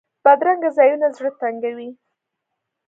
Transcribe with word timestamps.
بدرنګه 0.23 0.69
ځایونه 0.77 1.07
زړه 1.17 1.31
تنګوي 1.41 1.89